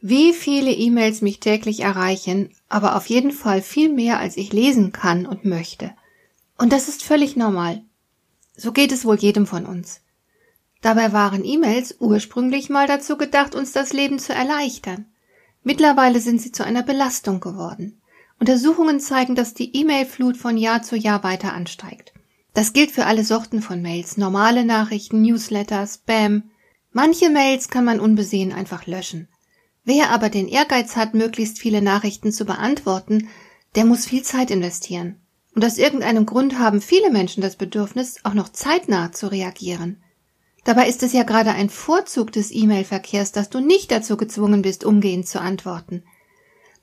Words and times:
wie 0.00 0.32
viele 0.32 0.72
E-Mails 0.72 1.22
mich 1.22 1.40
täglich 1.40 1.80
erreichen, 1.80 2.50
aber 2.68 2.96
auf 2.96 3.06
jeden 3.06 3.32
Fall 3.32 3.62
viel 3.62 3.88
mehr, 3.88 4.18
als 4.18 4.36
ich 4.36 4.52
lesen 4.52 4.92
kann 4.92 5.26
und 5.26 5.44
möchte. 5.44 5.92
Und 6.58 6.72
das 6.72 6.88
ist 6.88 7.02
völlig 7.02 7.36
normal. 7.36 7.82
So 8.56 8.72
geht 8.72 8.92
es 8.92 9.04
wohl 9.04 9.16
jedem 9.16 9.46
von 9.46 9.66
uns. 9.66 10.00
Dabei 10.82 11.12
waren 11.12 11.44
E-Mails 11.44 11.96
ursprünglich 11.98 12.68
mal 12.70 12.86
dazu 12.86 13.16
gedacht, 13.16 13.54
uns 13.54 13.72
das 13.72 13.92
Leben 13.92 14.18
zu 14.18 14.32
erleichtern. 14.32 15.06
Mittlerweile 15.62 16.20
sind 16.20 16.40
sie 16.40 16.52
zu 16.52 16.64
einer 16.64 16.82
Belastung 16.82 17.40
geworden. 17.40 18.00
Untersuchungen 18.38 19.00
zeigen, 19.00 19.34
dass 19.34 19.54
die 19.54 19.74
E-Mail-Flut 19.76 20.36
von 20.36 20.56
Jahr 20.56 20.82
zu 20.82 20.94
Jahr 20.94 21.24
weiter 21.24 21.54
ansteigt. 21.54 22.12
Das 22.54 22.72
gilt 22.72 22.90
für 22.90 23.06
alle 23.06 23.24
Sorten 23.24 23.62
von 23.62 23.82
Mails, 23.82 24.16
normale 24.16 24.64
Nachrichten, 24.64 25.22
Newsletter, 25.22 25.86
Spam. 25.86 26.44
Manche 26.92 27.30
Mails 27.30 27.68
kann 27.68 27.84
man 27.84 27.98
unbesehen 27.98 28.52
einfach 28.52 28.86
löschen. 28.86 29.28
Wer 29.86 30.10
aber 30.10 30.30
den 30.30 30.48
Ehrgeiz 30.48 30.96
hat, 30.96 31.14
möglichst 31.14 31.60
viele 31.60 31.80
Nachrichten 31.80 32.32
zu 32.32 32.44
beantworten, 32.44 33.28
der 33.76 33.84
muss 33.84 34.04
viel 34.04 34.22
Zeit 34.22 34.50
investieren. 34.50 35.20
Und 35.54 35.64
aus 35.64 35.78
irgendeinem 35.78 36.26
Grund 36.26 36.58
haben 36.58 36.80
viele 36.80 37.08
Menschen 37.10 37.40
das 37.40 37.54
Bedürfnis, 37.54 38.16
auch 38.24 38.34
noch 38.34 38.48
zeitnah 38.48 39.12
zu 39.12 39.28
reagieren. 39.28 40.02
Dabei 40.64 40.88
ist 40.88 41.04
es 41.04 41.12
ja 41.12 41.22
gerade 41.22 41.52
ein 41.52 41.70
Vorzug 41.70 42.32
des 42.32 42.50
E-Mail-Verkehrs, 42.50 43.30
dass 43.30 43.48
du 43.48 43.60
nicht 43.60 43.92
dazu 43.92 44.16
gezwungen 44.16 44.62
bist, 44.62 44.84
umgehend 44.84 45.28
zu 45.28 45.40
antworten. 45.40 46.02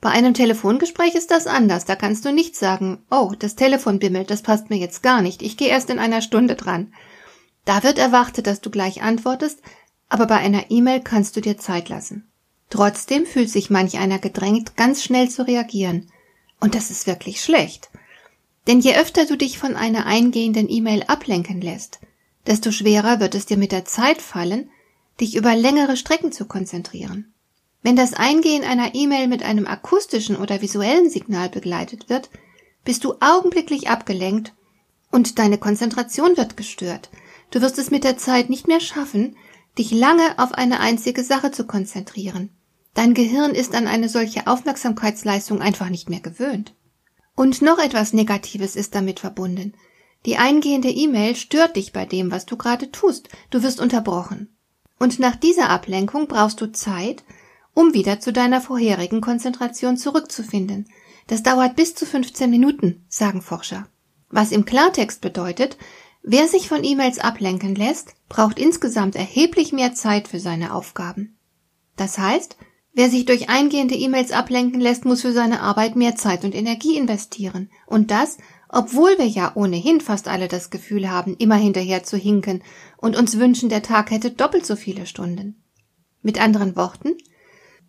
Bei 0.00 0.08
einem 0.08 0.32
Telefongespräch 0.32 1.14
ist 1.14 1.30
das 1.30 1.46
anders, 1.46 1.84
da 1.84 1.96
kannst 1.96 2.24
du 2.24 2.32
nicht 2.32 2.56
sagen, 2.56 3.04
oh, 3.10 3.32
das 3.38 3.54
Telefon 3.54 3.98
bimmelt, 3.98 4.30
das 4.30 4.40
passt 4.40 4.70
mir 4.70 4.76
jetzt 4.76 5.02
gar 5.02 5.20
nicht, 5.20 5.42
ich 5.42 5.58
gehe 5.58 5.68
erst 5.68 5.90
in 5.90 5.98
einer 5.98 6.22
Stunde 6.22 6.54
dran. 6.54 6.94
Da 7.66 7.82
wird 7.82 7.98
erwartet, 7.98 8.46
dass 8.46 8.62
du 8.62 8.70
gleich 8.70 9.02
antwortest, 9.02 9.60
aber 10.08 10.26
bei 10.26 10.36
einer 10.36 10.70
E-Mail 10.70 11.00
kannst 11.00 11.36
du 11.36 11.42
dir 11.42 11.58
Zeit 11.58 11.90
lassen. 11.90 12.30
Trotzdem 12.70 13.26
fühlt 13.26 13.50
sich 13.50 13.70
manch 13.70 13.98
einer 13.98 14.18
gedrängt, 14.18 14.76
ganz 14.76 15.02
schnell 15.02 15.30
zu 15.30 15.46
reagieren. 15.46 16.10
Und 16.60 16.74
das 16.74 16.90
ist 16.90 17.06
wirklich 17.06 17.42
schlecht. 17.42 17.90
Denn 18.66 18.80
je 18.80 18.96
öfter 18.96 19.26
du 19.26 19.36
dich 19.36 19.58
von 19.58 19.76
einer 19.76 20.06
eingehenden 20.06 20.68
E-Mail 20.70 21.04
ablenken 21.04 21.60
lässt, 21.60 22.00
desto 22.46 22.70
schwerer 22.70 23.20
wird 23.20 23.34
es 23.34 23.46
dir 23.46 23.56
mit 23.56 23.72
der 23.72 23.84
Zeit 23.84 24.22
fallen, 24.22 24.70
dich 25.20 25.36
über 25.36 25.54
längere 25.54 25.96
Strecken 25.96 26.32
zu 26.32 26.46
konzentrieren. 26.46 27.32
Wenn 27.82 27.96
das 27.96 28.14
Eingehen 28.14 28.64
einer 28.64 28.94
E-Mail 28.94 29.28
mit 29.28 29.42
einem 29.42 29.66
akustischen 29.66 30.36
oder 30.36 30.62
visuellen 30.62 31.10
Signal 31.10 31.50
begleitet 31.50 32.08
wird, 32.08 32.30
bist 32.84 33.04
du 33.04 33.14
augenblicklich 33.20 33.88
abgelenkt 33.88 34.54
und 35.10 35.38
deine 35.38 35.58
Konzentration 35.58 36.36
wird 36.36 36.56
gestört. 36.56 37.10
Du 37.50 37.60
wirst 37.60 37.78
es 37.78 37.90
mit 37.90 38.04
der 38.04 38.16
Zeit 38.16 38.48
nicht 38.50 38.66
mehr 38.66 38.80
schaffen, 38.80 39.36
dich 39.78 39.90
lange 39.90 40.38
auf 40.38 40.52
eine 40.52 40.80
einzige 40.80 41.24
Sache 41.24 41.50
zu 41.50 41.66
konzentrieren. 41.66 42.50
Dein 42.94 43.14
Gehirn 43.14 43.52
ist 43.52 43.74
an 43.74 43.88
eine 43.88 44.08
solche 44.08 44.46
Aufmerksamkeitsleistung 44.46 45.60
einfach 45.60 45.88
nicht 45.88 46.08
mehr 46.08 46.20
gewöhnt. 46.20 46.74
Und 47.34 47.62
noch 47.62 47.78
etwas 47.78 48.12
Negatives 48.12 48.76
ist 48.76 48.94
damit 48.94 49.18
verbunden. 49.18 49.74
Die 50.26 50.36
eingehende 50.36 50.88
E-Mail 50.88 51.34
stört 51.34 51.76
dich 51.76 51.92
bei 51.92 52.06
dem, 52.06 52.30
was 52.30 52.46
du 52.46 52.56
gerade 52.56 52.92
tust. 52.92 53.28
Du 53.50 53.62
wirst 53.62 53.80
unterbrochen. 53.80 54.56
Und 54.98 55.18
nach 55.18 55.36
dieser 55.36 55.68
Ablenkung 55.70 56.28
brauchst 56.28 56.60
du 56.60 56.70
Zeit, 56.70 57.24
um 57.74 57.92
wieder 57.92 58.20
zu 58.20 58.32
deiner 58.32 58.60
vorherigen 58.60 59.20
Konzentration 59.20 59.96
zurückzufinden. 59.96 60.88
Das 61.26 61.42
dauert 61.42 61.74
bis 61.74 61.94
zu 61.94 62.06
15 62.06 62.48
Minuten, 62.48 63.04
sagen 63.08 63.42
Forscher. 63.42 63.88
Was 64.30 64.52
im 64.52 64.64
Klartext 64.64 65.20
bedeutet, 65.20 65.76
Wer 66.26 66.48
sich 66.48 66.70
von 66.70 66.82
E-Mails 66.84 67.18
ablenken 67.18 67.74
lässt, 67.74 68.14
braucht 68.30 68.58
insgesamt 68.58 69.14
erheblich 69.14 69.74
mehr 69.74 69.92
Zeit 69.92 70.26
für 70.26 70.40
seine 70.40 70.72
Aufgaben. 70.72 71.36
Das 71.96 72.16
heißt, 72.16 72.56
wer 72.94 73.10
sich 73.10 73.26
durch 73.26 73.50
eingehende 73.50 73.94
E-Mails 73.94 74.32
ablenken 74.32 74.80
lässt, 74.80 75.04
muss 75.04 75.20
für 75.20 75.34
seine 75.34 75.60
Arbeit 75.60 75.96
mehr 75.96 76.16
Zeit 76.16 76.46
und 76.46 76.54
Energie 76.54 76.96
investieren. 76.96 77.68
Und 77.86 78.10
das, 78.10 78.38
obwohl 78.70 79.18
wir 79.18 79.26
ja 79.26 79.52
ohnehin 79.54 80.00
fast 80.00 80.26
alle 80.26 80.48
das 80.48 80.70
Gefühl 80.70 81.10
haben, 81.10 81.36
immer 81.36 81.56
hinterher 81.56 82.04
zu 82.04 82.16
hinken 82.16 82.62
und 82.96 83.16
uns 83.16 83.38
wünschen, 83.38 83.68
der 83.68 83.82
Tag 83.82 84.10
hätte 84.10 84.30
doppelt 84.30 84.64
so 84.64 84.76
viele 84.76 85.04
Stunden. 85.04 85.62
Mit 86.22 86.40
anderen 86.40 86.74
Worten, 86.74 87.18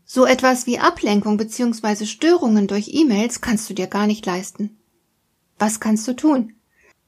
so 0.04 0.26
etwas 0.26 0.68
wie 0.68 0.78
Ablenkung 0.78 1.38
bzw. 1.38 2.06
Störungen 2.06 2.68
durch 2.68 2.90
E-Mails 2.94 3.40
kannst 3.40 3.70
du 3.70 3.74
dir 3.74 3.88
gar 3.88 4.08
nicht 4.08 4.26
leisten. 4.26 4.78
Was 5.58 5.80
kannst 5.80 6.06
du 6.10 6.14
tun? 6.14 6.52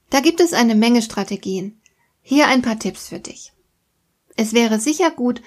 Da 0.10 0.20
gibt 0.20 0.40
es 0.40 0.54
eine 0.54 0.76
Menge 0.76 1.02
Strategien. 1.02 1.82
Hier 2.22 2.48
ein 2.48 2.62
paar 2.62 2.80
Tipps 2.80 3.08
für 3.10 3.20
dich. 3.20 3.54
Es 4.36 4.54
wäre 4.54 4.80
sicher 4.80 5.12
gut, 5.12 5.42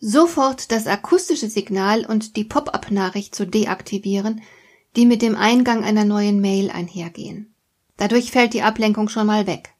sofort 0.00 0.72
das 0.72 0.86
akustische 0.86 1.48
Signal 1.48 2.04
und 2.04 2.36
die 2.36 2.44
Pop-up-Nachricht 2.44 3.34
zu 3.34 3.46
deaktivieren, 3.46 4.42
die 4.96 5.06
mit 5.06 5.22
dem 5.22 5.36
Eingang 5.36 5.84
einer 5.84 6.04
neuen 6.04 6.40
Mail 6.40 6.70
einhergehen. 6.70 7.54
Dadurch 7.96 8.30
fällt 8.30 8.52
die 8.52 8.62
Ablenkung 8.62 9.08
schon 9.08 9.26
mal 9.26 9.46
weg. 9.46 9.74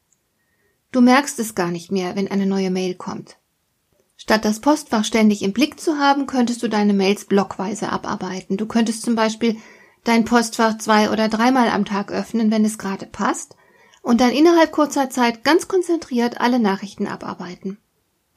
Du 0.91 1.01
merkst 1.01 1.39
es 1.39 1.55
gar 1.55 1.71
nicht 1.71 1.91
mehr, 1.91 2.15
wenn 2.15 2.31
eine 2.31 2.45
neue 2.45 2.71
Mail 2.71 2.95
kommt. 2.95 3.37
Statt 4.15 4.45
das 4.45 4.61
Postfach 4.61 5.03
ständig 5.03 5.41
im 5.41 5.51
Blick 5.51 5.79
zu 5.79 5.97
haben, 5.97 6.27
könntest 6.27 6.63
du 6.63 6.69
deine 6.69 6.93
Mails 6.93 7.25
blockweise 7.25 7.89
abarbeiten. 7.89 8.57
Du 8.57 8.67
könntest 8.67 9.01
zum 9.01 9.15
Beispiel 9.15 9.57
dein 10.03 10.23
Postfach 10.23 10.77
zwei 10.77 11.09
oder 11.09 11.27
dreimal 11.27 11.67
am 11.67 11.83
Tag 11.83 12.11
öffnen, 12.11 12.49
wenn 12.51 12.63
es 12.63 12.77
gerade 12.77 13.05
passt, 13.05 13.57
und 14.03 14.21
dann 14.21 14.31
innerhalb 14.31 14.71
kurzer 14.71 15.09
Zeit 15.09 15.43
ganz 15.43 15.67
konzentriert 15.67 16.39
alle 16.39 16.59
Nachrichten 16.59 17.07
abarbeiten. 17.07 17.79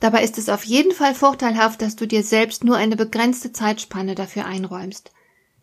Dabei 0.01 0.23
ist 0.23 0.39
es 0.39 0.49
auf 0.49 0.65
jeden 0.65 0.93
Fall 0.93 1.15
vorteilhaft, 1.15 1.83
dass 1.83 1.97
du 1.97 2.07
dir 2.07 2.23
selbst 2.23 2.65
nur 2.65 2.77
eine 2.77 2.97
begrenzte 2.97 3.53
Zeitspanne 3.53 4.15
dafür 4.15 4.47
einräumst. 4.47 5.11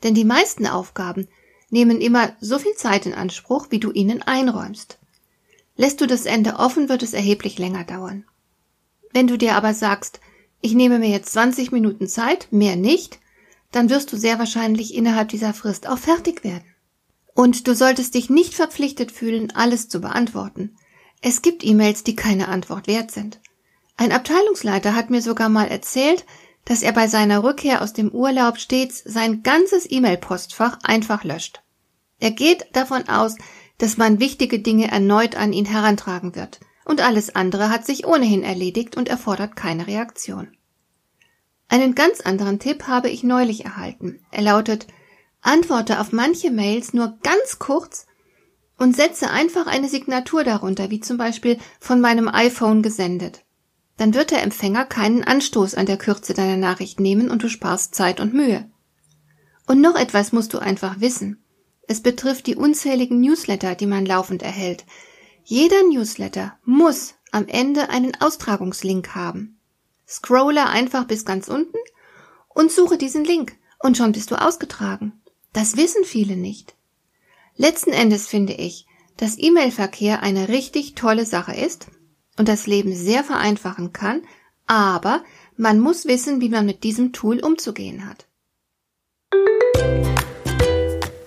Denn 0.03 0.13
die 0.13 0.25
meisten 0.25 0.67
Aufgaben 0.67 1.27
nehmen 1.69 2.01
immer 2.01 2.33
so 2.41 2.59
viel 2.59 2.73
Zeit 2.73 3.05
in 3.05 3.13
Anspruch, 3.13 3.67
wie 3.69 3.79
du 3.79 3.91
ihnen 3.91 4.21
einräumst. 4.21 4.99
Lässt 5.77 6.01
du 6.01 6.05
das 6.05 6.25
Ende 6.25 6.57
offen, 6.57 6.89
wird 6.89 7.01
es 7.01 7.13
erheblich 7.13 7.57
länger 7.57 7.85
dauern. 7.85 8.25
Wenn 9.13 9.27
du 9.27 9.37
dir 9.37 9.55
aber 9.55 9.73
sagst, 9.73 10.19
ich 10.61 10.73
nehme 10.73 10.99
mir 10.99 11.09
jetzt 11.09 11.31
20 11.31 11.71
Minuten 11.71 12.07
Zeit, 12.07 12.47
mehr 12.51 12.75
nicht, 12.75 13.19
dann 13.71 13.89
wirst 13.89 14.11
du 14.11 14.17
sehr 14.17 14.37
wahrscheinlich 14.37 14.93
innerhalb 14.93 15.29
dieser 15.29 15.53
Frist 15.53 15.87
auch 15.87 15.97
fertig 15.97 16.43
werden. 16.43 16.72
Und 17.33 17.67
du 17.67 17.75
solltest 17.75 18.13
dich 18.15 18.29
nicht 18.29 18.53
verpflichtet 18.53 19.11
fühlen, 19.11 19.51
alles 19.55 19.89
zu 19.89 20.01
beantworten. 20.01 20.75
Es 21.21 21.41
gibt 21.41 21.65
E-Mails, 21.65 22.03
die 22.03 22.15
keine 22.15 22.47
Antwort 22.47 22.87
wert 22.87 23.11
sind. 23.11 23.39
Ein 23.97 24.11
Abteilungsleiter 24.11 24.95
hat 24.95 25.09
mir 25.09 25.21
sogar 25.21 25.49
mal 25.49 25.67
erzählt, 25.67 26.25
dass 26.65 26.81
er 26.81 26.93
bei 26.93 27.07
seiner 27.07 27.43
Rückkehr 27.43 27.81
aus 27.81 27.93
dem 27.93 28.09
Urlaub 28.09 28.57
stets 28.57 29.03
sein 29.05 29.43
ganzes 29.43 29.89
E-Mail-Postfach 29.89 30.79
einfach 30.83 31.23
löscht. 31.23 31.61
Er 32.19 32.31
geht 32.31 32.65
davon 32.73 33.07
aus, 33.09 33.35
dass 33.77 33.97
man 33.97 34.19
wichtige 34.19 34.59
Dinge 34.59 34.89
erneut 34.89 35.35
an 35.35 35.51
ihn 35.53 35.65
herantragen 35.65 36.35
wird, 36.35 36.59
und 36.85 37.01
alles 37.01 37.35
andere 37.35 37.69
hat 37.69 37.85
sich 37.85 38.05
ohnehin 38.05 38.43
erledigt 38.43 38.95
und 38.95 39.09
erfordert 39.09 39.55
keine 39.55 39.87
Reaktion. 39.87 40.55
Einen 41.67 41.95
ganz 41.95 42.21
anderen 42.21 42.59
Tipp 42.59 42.87
habe 42.87 43.09
ich 43.09 43.23
neulich 43.23 43.65
erhalten. 43.65 44.19
Er 44.31 44.43
lautet 44.43 44.87
Antworte 45.43 45.99
auf 45.99 46.11
manche 46.11 46.51
Mails 46.51 46.93
nur 46.93 47.17
ganz 47.21 47.59
kurz 47.59 48.05
und 48.77 48.95
setze 48.95 49.29
einfach 49.29 49.67
eine 49.67 49.89
Signatur 49.89 50.43
darunter, 50.43 50.89
wie 50.89 50.99
zum 50.99 51.17
Beispiel 51.17 51.57
von 51.79 52.01
meinem 52.01 52.27
iPhone 52.27 52.81
gesendet. 52.81 53.43
Dann 53.97 54.13
wird 54.13 54.31
der 54.31 54.41
Empfänger 54.41 54.85
keinen 54.85 55.23
Anstoß 55.23 55.75
an 55.75 55.85
der 55.85 55.97
Kürze 55.97 56.33
deiner 56.33 56.57
Nachricht 56.57 56.99
nehmen 56.99 57.29
und 57.29 57.43
du 57.43 57.49
sparst 57.49 57.93
Zeit 57.93 58.19
und 58.19 58.33
Mühe. 58.33 58.69
Und 59.67 59.81
noch 59.81 59.95
etwas 59.95 60.31
musst 60.31 60.53
du 60.53 60.59
einfach 60.59 60.99
wissen. 60.99 61.43
Es 61.87 62.01
betrifft 62.01 62.47
die 62.47 62.55
unzähligen 62.55 63.19
Newsletter, 63.19 63.75
die 63.75 63.85
man 63.85 64.05
laufend 64.05 64.41
erhält. 64.41 64.85
Jeder 65.43 65.83
Newsletter 65.83 66.57
muss 66.63 67.15
am 67.31 67.47
Ende 67.47 67.89
einen 67.89 68.19
Austragungslink 68.19 69.13
haben. 69.15 69.59
Scrolle 70.07 70.67
einfach 70.69 71.05
bis 71.05 71.25
ganz 71.25 71.47
unten 71.47 71.77
und 72.49 72.71
suche 72.71 72.97
diesen 72.97 73.25
Link 73.25 73.57
und 73.79 73.97
schon 73.97 74.13
bist 74.13 74.31
du 74.31 74.35
ausgetragen. 74.35 75.22
Das 75.53 75.77
wissen 75.77 76.03
viele 76.03 76.35
nicht. 76.35 76.75
Letzten 77.55 77.91
Endes 77.91 78.27
finde 78.27 78.53
ich, 78.53 78.87
dass 79.17 79.37
E-Mail-Verkehr 79.37 80.23
eine 80.23 80.49
richtig 80.49 80.95
tolle 80.95 81.25
Sache 81.25 81.53
ist 81.53 81.87
und 82.37 82.47
das 82.47 82.65
Leben 82.65 82.95
sehr 82.95 83.23
vereinfachen 83.23 83.93
kann, 83.93 84.23
aber 84.65 85.23
man 85.55 85.79
muss 85.79 86.05
wissen, 86.05 86.41
wie 86.41 86.49
man 86.49 86.65
mit 86.65 86.83
diesem 86.83 87.13
Tool 87.13 87.39
umzugehen 87.39 88.09
hat. 88.09 88.27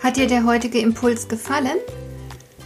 Hat 0.01 0.17
dir 0.17 0.27
der 0.27 0.45
heutige 0.45 0.81
Impuls 0.81 1.29
gefallen? 1.29 1.79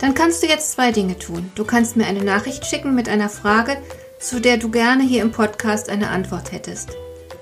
Dann 0.01 0.15
kannst 0.15 0.43
du 0.43 0.47
jetzt 0.47 0.73
zwei 0.73 0.93
Dinge 0.93 1.19
tun. 1.19 1.53
Du 1.55 1.65
kannst 1.65 1.97
mir 1.97 2.07
eine 2.07 2.25
Nachricht 2.25 2.65
schicken 2.65 2.95
mit 2.95 3.09
einer 3.09 3.29
Frage, 3.29 3.77
zu 4.19 4.41
der 4.41 4.57
du 4.57 4.71
gerne 4.71 5.03
hier 5.03 5.21
im 5.21 5.33
Podcast 5.33 5.91
eine 5.91 6.09
Antwort 6.09 6.53
hättest. 6.53 6.91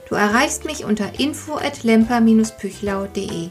Du 0.08 0.16
erreichst 0.16 0.64
mich 0.64 0.84
unter 0.84 1.20
info 1.20 1.54
at 1.54 1.84
lemper-püchlau.de. 1.84 3.50